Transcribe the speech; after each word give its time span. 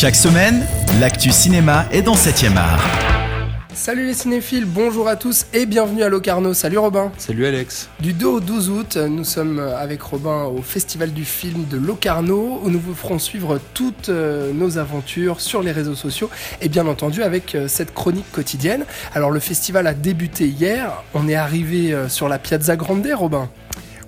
Chaque 0.00 0.14
semaine, 0.14 0.64
l'actu 1.00 1.32
cinéma 1.32 1.86
est 1.90 2.02
dans 2.02 2.14
7ème 2.14 2.56
art. 2.56 2.80
Salut 3.74 4.06
les 4.06 4.14
cinéphiles, 4.14 4.64
bonjour 4.64 5.08
à 5.08 5.16
tous 5.16 5.46
et 5.52 5.66
bienvenue 5.66 6.04
à 6.04 6.08
Locarno. 6.08 6.54
Salut 6.54 6.78
Robin. 6.78 7.10
Salut 7.18 7.44
Alex. 7.44 7.90
Du 7.98 8.12
2 8.12 8.26
au 8.26 8.38
12 8.38 8.70
août, 8.70 8.96
nous 8.96 9.24
sommes 9.24 9.58
avec 9.58 10.00
Robin 10.02 10.44
au 10.44 10.62
Festival 10.62 11.12
du 11.12 11.24
film 11.24 11.66
de 11.68 11.76
Locarno 11.76 12.60
où 12.62 12.70
nous 12.70 12.78
vous 12.78 12.94
ferons 12.94 13.18
suivre 13.18 13.58
toutes 13.74 14.08
euh, 14.08 14.52
nos 14.52 14.78
aventures 14.78 15.40
sur 15.40 15.64
les 15.64 15.72
réseaux 15.72 15.96
sociaux 15.96 16.30
et 16.60 16.68
bien 16.68 16.86
entendu 16.86 17.24
avec 17.24 17.56
euh, 17.56 17.66
cette 17.66 17.92
chronique 17.92 18.30
quotidienne. 18.30 18.84
Alors 19.16 19.32
le 19.32 19.40
festival 19.40 19.88
a 19.88 19.94
débuté 19.94 20.46
hier, 20.46 20.92
on 21.12 21.26
est 21.28 21.34
arrivé 21.34 21.92
euh, 21.92 22.08
sur 22.08 22.28
la 22.28 22.38
Piazza 22.38 22.76
Grande, 22.76 23.04
Robin. 23.12 23.50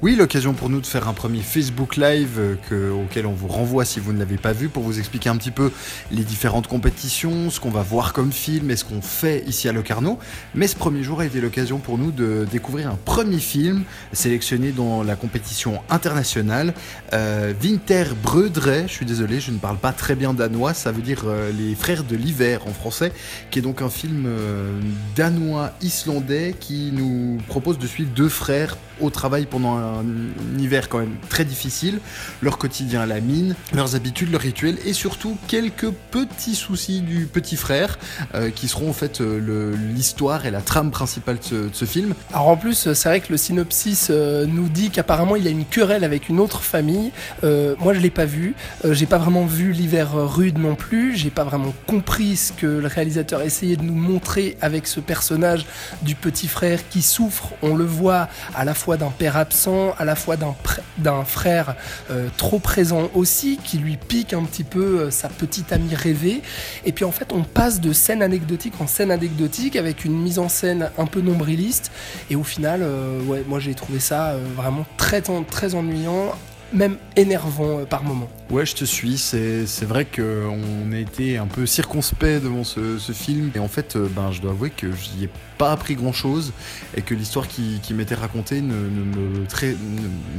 Oui, 0.03 0.17
l'occasion 0.17 0.55
pour 0.55 0.71
nous 0.71 0.81
de 0.81 0.87
faire 0.87 1.09
un 1.09 1.13
premier 1.13 1.43
Facebook 1.43 1.99
Live 1.99 2.57
euh, 2.73 2.91
auquel 2.91 3.27
on 3.27 3.35
vous 3.35 3.49
renvoie 3.49 3.85
si 3.85 4.01
vous 4.01 4.15
ne 4.15 4.19
l'avez 4.19 4.39
pas 4.39 4.55
vu 4.55 4.71
pour 4.71 4.83
vous 4.83 4.99
expliquer 4.99 5.29
un 5.29 5.37
petit 5.37 5.51
peu 5.51 5.71
les 6.11 6.25
différentes 6.25 6.69
compétitions, 6.69 7.51
ce 7.51 7.61
qu'on 7.61 7.71
va 7.71 7.83
voir 7.83 8.15
comme 8.15 8.33
film 8.33 8.71
et 8.71 8.77
ce 8.77 8.87
qu'on 8.87 9.03
fait 9.03 9.45
ici 9.47 9.69
à 9.69 9.73
Locarno. 9.73 10.19
Mais 10.55 10.69
ce 10.69 10.77
premier 10.77 11.03
jour 11.03 11.21
a 11.21 11.27
été 11.27 11.43
l'occasion 11.43 11.81
pour 11.81 11.99
nous 11.99 12.13
de 12.13 12.47
découvrir 12.51 12.89
un 12.89 12.99
premier 13.05 13.41
film 13.41 13.83
sélectionné 14.15 14.73
dans 14.73 15.03
la 15.03 15.17
compétition 15.17 15.83
internationale, 15.91 16.73
euh, 17.13 17.53
Winter 17.63 18.05
Brødre. 18.23 18.87
Je 18.87 18.93
suis 18.93 19.05
désolé, 19.05 19.39
je 19.39 19.51
ne 19.51 19.59
parle 19.59 19.77
pas 19.77 19.93
très 19.93 20.15
bien 20.15 20.33
danois, 20.33 20.73
ça 20.73 20.93
veut 20.93 21.03
dire 21.03 21.25
euh, 21.27 21.53
les 21.53 21.75
frères 21.75 22.05
de 22.05 22.17
l'hiver 22.17 22.67
en 22.67 22.73
français, 22.73 23.13
qui 23.51 23.59
est 23.59 23.63
donc 23.63 23.83
un 23.83 23.91
film 23.91 24.27
danois-islandais 25.15 26.55
qui 26.59 26.91
nous 26.91 27.37
propose 27.49 27.79
de 27.79 27.87
suivre 27.87 28.11
deux 28.15 28.31
frères 28.31 28.79
au 29.01 29.11
travail 29.11 29.47
pendant 29.47 29.77
un, 29.77 30.05
hiver 30.59 30.89
quand 30.89 30.99
même 30.99 31.17
très 31.29 31.45
difficile, 31.45 32.01
leur 32.43 32.59
quotidien 32.59 33.03
à 33.03 33.07
la 33.07 33.21
mine, 33.21 33.55
leurs 33.75 33.95
habitudes, 33.95 34.31
leurs 34.31 34.41
rituels 34.41 34.79
et 34.85 34.93
surtout 34.93 35.37
quelques 35.49 35.91
petits 36.11 36.55
soucis 36.55 37.01
du 37.01 37.27
petit 37.27 37.57
frère 37.57 37.99
euh, 38.35 38.51
qui 38.51 38.69
seront 38.69 38.91
en 38.91 38.93
fait 38.93 39.21
euh, 39.21 39.75
l'histoire 39.95 40.47
et 40.47 40.51
la 40.51 40.61
trame 40.61 40.91
principale 40.91 41.39
de 41.51 41.71
ce, 41.73 41.85
film. 41.85 42.15
Alors 42.33 42.49
en 42.49 42.57
plus, 42.57 42.93
c'est 42.93 43.09
vrai 43.09 43.21
que 43.21 43.33
le 43.33 43.37
synopsis 43.37 44.09
euh, 44.11 44.47
nous 44.47 44.69
dit 44.69 44.91
qu'apparemment 44.91 45.37
il 45.37 45.45
y 45.45 45.49
a 45.49 45.51
une 45.51 45.65
querelle 45.65 46.05
avec 46.05 46.29
une 46.29 46.41
autre 46.41 46.63
famille. 46.63 47.11
moi 47.43 47.95
je 47.95 48.01
l'ai 48.01 48.11
pas 48.11 48.27
vu, 48.27 48.55
j'ai 48.85 49.07
pas 49.07 49.19
vraiment 49.19 49.47
vu 49.47 49.73
l'hiver 49.73 50.13
rude 50.15 50.59
non 50.59 50.75
plus, 50.75 51.17
j'ai 51.17 51.31
pas 51.31 51.45
vraiment 51.45 51.73
compris 51.87 52.37
ce 52.37 52.53
que 52.53 52.67
le 52.67 52.87
réalisateur 52.87 53.43
essayait 53.43 53.77
de 53.77 53.83
nous 53.83 53.95
montrer 53.95 54.57
avec 54.61 54.87
ce 54.87 55.01
personnage 55.01 55.67
du 56.03 56.15
petit 56.15 56.49
frère 56.49 56.89
qui 56.89 57.03
souffre, 57.03 57.51
on 57.63 57.75
le 57.75 57.85
voit 57.85 58.29
à 58.55 58.65
la 58.65 58.75
fois 58.75 58.90
d'un 58.97 59.11
père 59.11 59.37
absent, 59.37 59.95
à 59.99 60.05
la 60.05 60.15
fois 60.15 60.37
d'un 60.37 61.25
frère 61.25 61.77
euh, 62.11 62.29
trop 62.37 62.59
présent 62.59 63.11
aussi, 63.15 63.59
qui 63.65 63.79
lui 63.79 63.97
pique 63.97 64.33
un 64.33 64.45
petit 64.45 64.65
peu 64.65 65.01
euh, 65.01 65.11
sa 65.11 65.29
petite 65.29 65.73
amie 65.73 65.95
rêvée. 65.95 66.43
Et 66.85 66.93
puis 66.93 67.05
en 67.05 67.13
fait, 67.13 67.33
on 67.33 67.43
passe 67.43 67.81
de 67.81 67.93
scène 67.93 68.23
anecdotique 68.23 68.75
en 68.81 68.87
scène 68.87 69.11
anecdotique 69.11 69.77
avec 69.77 70.05
une 70.05 70.17
mise 70.21 70.39
en 70.39 70.49
scène 70.49 70.91
un 70.99 71.07
peu 71.07 71.21
nombriliste. 71.21 71.91
Et 72.31 72.37
au 72.37 72.45
final, 72.45 72.81
euh, 72.83 73.21
moi 73.47 73.59
j'ai 73.61 73.75
trouvé 73.75 74.01
ça 74.01 74.35
vraiment 74.57 74.87
très, 74.97 75.23
très 75.23 75.75
ennuyant, 75.75 76.35
même 76.73 76.97
énervant 77.17 77.85
par 77.85 78.03
moments. 78.03 78.29
Ouais, 78.51 78.67
je 78.67 78.75
te 78.75 78.85
suis. 78.85 79.17
C'est, 79.17 79.85
vrai 79.85 80.05
qu'on 80.05 80.93
a 80.93 80.99
été 80.99 81.37
un 81.37 81.47
peu 81.47 81.67
circonspect 81.67 82.43
devant 82.43 82.65
ce, 82.65 82.99
film. 83.13 83.53
Et 83.55 83.61
en 83.61 83.69
fait, 83.69 83.95
euh, 83.95 84.09
ben, 84.11 84.33
je 84.33 84.41
dois 84.41 84.51
avouer 84.51 84.71
que 84.71 84.91
j'y 84.93 85.25
ai 85.25 85.31
pas 85.57 85.71
appris 85.71 85.95
grand 85.95 86.13
chose. 86.13 86.53
Et 86.97 87.03
que 87.03 87.15
l'histoire 87.15 87.47
qui, 87.47 87.81
m'était 87.95 88.17
racontée 88.17 88.61
ne, 88.61 88.75
me, 88.75 89.45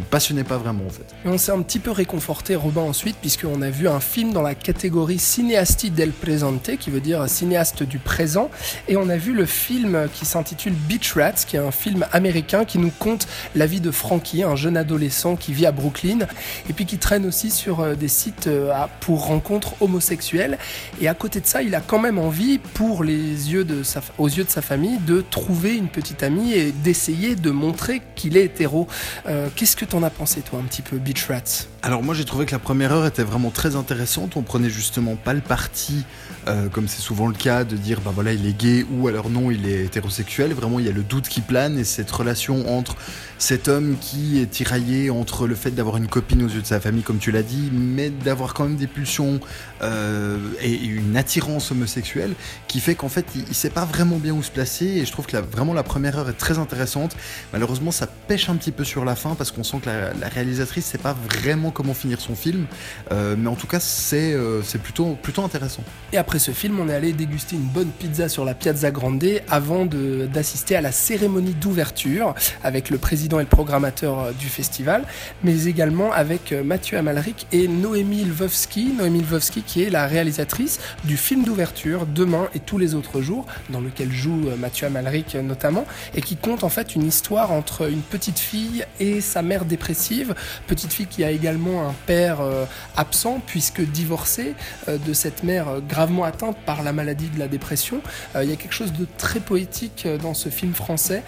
passionnait 0.10 0.44
pas 0.44 0.58
vraiment 0.58 0.86
en 0.86 0.90
fait. 0.90 1.06
Et 1.26 1.30
on 1.30 1.38
s'est 1.38 1.52
un 1.52 1.62
petit 1.62 1.80
peu 1.80 1.92
réconforté, 1.92 2.56
Robin, 2.56 2.82
ensuite, 2.82 3.16
puisqu'on 3.18 3.62
a 3.62 3.70
vu 3.70 3.88
un 3.88 4.00
film 4.00 4.34
dans 4.34 4.42
la 4.42 4.56
catégorie 4.56 5.20
Cineasti 5.20 5.92
del 5.92 6.12
Presente, 6.12 6.78
qui 6.78 6.90
veut 6.90 7.00
dire 7.00 7.30
cinéaste 7.30 7.84
du 7.84 8.00
présent. 8.00 8.50
Et 8.90 8.98
on 8.98 9.08
a 9.08 9.18
vu 9.18 9.34
le 9.34 9.46
film 9.46 10.08
qui 10.14 10.26
s'intitule 10.26 10.74
Beach 10.74 11.14
Rats, 11.14 11.46
qui 11.48 11.56
est 11.56 11.60
un 11.60 11.72
film 11.72 12.06
américain 12.12 12.66
qui 12.66 12.78
nous 12.78 12.92
conte 13.00 13.28
la 13.56 13.68
vie 13.68 13.80
de 13.80 13.92
Frankie, 13.92 14.44
un 14.44 14.58
jeune 14.58 14.76
adolescent 14.76 15.38
qui 15.38 15.54
vit 15.54 15.66
à 15.66 15.72
Brooklyn. 15.72 16.21
Et 16.70 16.74
puis 16.74 16.86
qui 16.86 16.98
traîne 16.98 17.26
aussi 17.26 17.52
sur 17.52 17.80
euh, 17.80 17.96
des 17.96 18.08
sites 18.08 18.48
euh, 18.48 18.74
pour 19.00 19.26
rencontres 19.26 19.76
homosexuelles. 19.82 20.58
Et 21.00 21.08
à 21.08 21.14
côté 21.14 21.40
de 21.40 21.46
ça, 21.46 21.62
il 21.62 21.76
a 21.76 21.82
quand 21.82 22.00
même 22.00 22.18
envie, 22.18 22.58
pour 22.58 23.04
les 23.04 23.52
yeux 23.52 23.64
de 23.64 23.84
sa, 23.84 24.02
aux 24.18 24.28
yeux 24.28 24.44
de 24.44 24.50
sa 24.50 24.62
famille, 24.62 24.98
de 25.00 25.22
trouver 25.22 25.76
une 25.76 25.88
petite 25.88 26.24
amie 26.24 26.54
et 26.54 26.72
d'essayer 26.72 27.36
de 27.36 27.52
montrer 27.52 28.02
qu'il 28.16 28.38
est 28.38 28.46
hétéro. 28.46 28.88
Euh, 29.28 29.50
qu'est-ce 29.56 29.76
que 29.76 29.86
t'en 29.86 30.04
as 30.04 30.10
pensé, 30.10 30.42
toi, 30.42 30.60
un 30.60 30.68
petit 30.68 30.82
peu, 30.82 30.98
Beach 30.98 31.28
Rats? 31.28 31.68
Alors, 31.84 32.04
moi, 32.04 32.14
j'ai 32.14 32.26
trouvé 32.26 32.46
que 32.46 32.52
la 32.52 32.60
première 32.60 32.92
heure 32.92 33.08
était 33.08 33.24
vraiment 33.24 33.50
très 33.50 33.76
intéressante. 33.76 34.38
On 34.38 34.44
prenait 34.44 34.70
justement 34.70 35.16
pas 35.16 35.34
le 35.34 35.42
parti, 35.42 36.06
euh, 36.48 36.70
comme 36.70 36.88
c'est 36.88 37.02
souvent 37.02 37.26
le 37.26 37.34
cas, 37.34 37.64
de 37.64 37.76
dire, 37.76 38.02
bah 38.02 38.12
voilà, 38.14 38.34
il 38.34 38.46
est 38.46 38.56
gay 38.56 38.86
ou 38.92 39.08
alors 39.08 39.32
non, 39.32 39.50
il 39.50 39.68
est 39.68 39.86
hétérosexuel. 39.86 40.54
Vraiment, 40.54 40.78
il 40.80 40.86
y 40.86 40.90
a 40.90 40.92
le 40.92 41.02
doute 41.02 41.28
qui 41.28 41.42
plane 41.42 41.80
et 41.80 41.84
cette 41.84 42.12
relation 42.12 42.78
entre 42.78 42.96
cet 43.42 43.68
homme 43.68 43.98
qui 44.00 44.40
est 44.40 44.46
tiraillé 44.46 45.10
entre 45.10 45.48
le 45.48 45.56
fait 45.56 45.72
d'avoir 45.72 45.98
une 45.98 46.08
copine 46.08 46.44
aux 46.44 46.48
yeux 46.48 46.62
de 46.62 46.68
sa 46.68 46.80
famille, 46.80 47.02
comme 47.02 47.18
tu 47.18 47.32
l'as 47.32 47.42
dit, 47.42 47.72
mais 47.74 48.12
d'avoir 48.12 48.54
quand 48.54 48.66
même 48.66 48.76
des 48.76 48.86
pulsions 48.86 49.40
euh, 49.82 50.38
et 50.62 50.76
une 50.76 51.18
attirance 51.18 51.72
homosexuelle 51.72 52.36
qui 52.68 52.80
fait 52.80 52.94
qu'en 52.94 53.10
fait 53.10 53.26
il, 53.36 53.56
sait 53.56 53.72
pas 53.72 53.86
vraiment 53.86 54.18
bien 54.18 54.34
où 54.34 54.44
se 54.44 54.52
placer 54.52 54.86
et 54.86 55.06
je 55.06 55.12
trouve 55.12 55.26
que 55.26 55.38
vraiment 55.38 55.74
la 55.74 55.82
première 55.82 56.20
heure 56.20 56.30
est 56.30 56.38
très 56.38 56.60
intéressante. 56.60 57.18
Malheureusement 57.52 57.90
ça 57.90 58.06
pêche 58.06 58.48
un 58.48 58.56
petit 58.58 58.72
peu 58.72 58.84
sur 58.84 59.06
la 59.06 59.16
fin 59.16 59.34
parce 59.34 59.50
qu'on 59.50 59.64
sent 59.64 59.80
que 59.84 59.90
la, 59.90 60.28
réalisatrice 60.28 60.86
sait 60.86 61.00
pas 61.00 61.16
vraiment 61.32 61.71
comment 61.72 61.94
finir 61.94 62.20
son 62.20 62.36
film, 62.36 62.66
euh, 63.12 63.36
mais 63.38 63.48
en 63.48 63.56
tout 63.56 63.68
cas 63.68 63.80
c'est 63.80 64.34
euh, 64.34 64.62
c'est 64.64 64.82
plutôt, 64.82 65.18
plutôt 65.22 65.44
intéressant. 65.44 65.84
Et 66.12 66.18
après 66.18 66.40
ce 66.40 66.52
film 66.52 66.80
on 66.80 66.90
est 66.90 66.96
allé 66.96 67.14
déguster 67.14 67.56
une 67.56 67.62
bonne 67.64 67.90
pizza 67.90 68.28
sur 68.28 68.46
la 68.46 68.54
Piazza 68.54 68.92
Grande 68.92 69.22
avant 69.50 69.86
d'assister 69.86 70.76
à 70.76 70.82
la 70.82 70.92
cérémonie 70.92 71.54
d'ouverture 71.54 72.34
avec 72.64 72.90
le 72.90 72.98
président 72.98 73.40
et 73.40 73.44
le 73.44 73.50
programmateur 73.50 74.34
du 74.34 74.48
festival, 74.48 75.06
mais 75.44 75.66
également 75.66 76.12
avec 76.12 76.54
Mathieu 76.54 76.98
Amalric 76.98 77.48
et 77.52 77.68
Noé 77.68 78.02
Noémie 78.02 78.24
Lvovsky, 78.24 78.94
Noémie 78.98 79.22
Lvovsky 79.22 79.62
qui 79.62 79.84
est 79.84 79.92
la 79.92 80.08
réalisatrice 80.08 80.80
du 81.04 81.18
film 81.18 81.44
d'ouverture 81.44 82.08
Demain 82.08 82.48
et 82.56 82.60
tous 82.60 82.80
les 82.80 82.96
autres 82.96 83.22
jours, 83.22 83.46
dans 83.70 83.80
lequel 83.80 84.12
joue 84.12 84.48
euh, 84.48 84.56
Mathieu 84.56 84.88
Amalric 84.88 85.36
euh, 85.36 85.44
notamment, 85.44 85.86
et 86.16 86.22
qui 86.22 86.36
compte 86.36 86.64
en 86.64 86.70
fait 86.70 86.96
une 86.96 87.04
histoire 87.04 87.52
entre 87.52 87.92
une 87.92 88.02
petite 88.02 88.40
fille 88.40 88.86
et 89.00 89.22
sa 89.22 89.44
mère 89.44 89.66
dépressive, 89.66 90.34
petite 90.66 90.94
fille 90.94 91.06
qui 91.06 91.24
a 91.24 91.30
également 91.30 91.61
un 91.68 91.94
père 92.06 92.42
euh, 92.42 92.66
absent 92.98 93.42
puisque 93.46 93.82
divorcé 93.82 94.56
de 94.88 95.14
cette 95.14 95.44
mère 95.44 95.82
gravement 95.88 96.24
atteinte 96.24 96.58
par 96.66 96.84
la 96.84 96.94
maladie 96.94 97.30
de 97.30 97.40
la 97.40 97.48
dépression. 97.48 98.02
Il 98.36 98.50
y 98.50 98.54
a 98.54 98.56
quelque 98.56 98.74
chose 98.74 98.94
de 98.94 99.06
très 99.18 99.40
poétique 99.40 100.08
dans 100.22 100.34
ce 100.34 100.50
film 100.50 100.74
français 100.74 101.24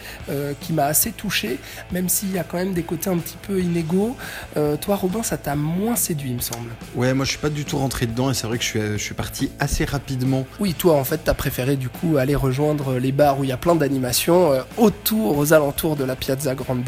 qui 0.62 0.74
m'a 0.74 0.86
assez 0.86 1.12
touché, 1.12 1.60
même 1.92 2.10
s'il 2.10 2.32
y 2.32 2.40
a 2.40 2.44
quand 2.44 2.58
même 2.58 2.74
des 2.74 2.84
côtés 2.84 3.10
un 3.10 3.18
petit 3.18 3.38
peu 3.42 3.62
inégaux. 3.62 4.16
toi 4.82 4.96
Robin, 4.96 5.24
ça 5.24 5.38
t'a 5.38 5.56
moins 5.56 5.96
séduit, 5.96 6.32
il 6.32 6.36
me 6.36 6.42
semble. 6.42 6.70
Ouais, 6.96 7.14
moi 7.14 7.26
je 7.26 7.32
suis 7.32 7.40
pas 7.40 7.50
du 7.50 7.66
tout 7.66 7.78
rentré 7.78 8.06
dedans 8.06 8.32
et 8.32 8.34
c'est 8.34 8.48
vrai 8.48 8.58
que 8.58 8.64
je 8.64 8.70
suis, 8.70 8.82
je 8.82 8.98
suis 8.98 9.16
parti 9.16 9.52
assez 9.60 9.86
rapidement. 9.86 10.46
Oui, 10.60 10.74
toi 10.74 10.96
en 10.96 11.04
fait 11.04 11.22
t'as 11.24 11.34
préféré 11.34 11.76
du 11.76 11.90
coup 11.90 12.18
aller 12.18 12.36
rejoindre 12.36 12.98
les 12.98 13.12
bars 13.12 13.40
où 13.40 13.44
il 13.44 13.50
y 13.50 13.54
a 13.54 13.58
plein 13.58 13.76
d'animations 13.76 14.52
euh, 14.52 14.62
autour, 14.78 15.38
aux 15.38 15.54
alentours 15.54 15.96
de 15.96 16.04
la 16.04 16.16
Piazza 16.16 16.56
Grande. 16.56 16.84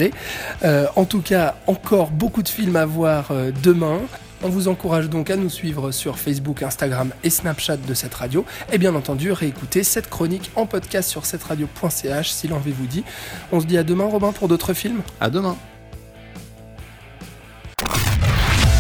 Euh, 0.64 0.88
en 0.96 1.06
tout 1.06 1.22
cas, 1.22 1.56
encore 1.68 2.10
beaucoup 2.10 2.44
de 2.44 2.50
films 2.50 2.76
à 2.76 2.86
voir 2.86 3.30
euh, 3.32 3.35
demain. 3.64 4.00
On 4.44 4.50
vous 4.50 4.68
encourage 4.68 5.10
donc 5.10 5.30
à 5.30 5.38
nous 5.38 5.50
suivre 5.50 5.92
sur 5.92 6.20
Facebook, 6.20 6.62
Instagram 6.62 7.12
et 7.24 7.30
Snapchat 7.30 7.78
de 7.78 7.94
cette 7.94 8.14
radio. 8.14 8.46
Et 8.72 8.78
bien 8.78 8.94
entendu, 8.94 9.32
réécouter 9.32 9.84
cette 9.84 10.10
chronique 10.10 10.52
en 10.56 10.66
podcast 10.66 11.10
sur 11.10 11.26
cette 11.26 11.44
radio.ch 11.44 12.30
si 12.30 12.48
l'envie 12.48 12.72
vous 12.72 12.86
dit. 12.86 13.04
On 13.52 13.60
se 13.60 13.66
dit 13.66 13.78
à 13.78 13.84
demain, 13.84 14.06
Robin, 14.06 14.32
pour 14.32 14.48
d'autres 14.48 14.74
films. 14.74 15.02
À 15.20 15.30
demain. 15.30 15.56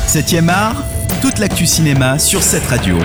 7e 0.07 0.49
art, 0.49 0.83
toute 1.21 1.39
l'actu 1.39 1.65
cinéma 1.65 2.19
sur 2.19 2.41
cette 2.41 2.65
radio. 2.67 2.97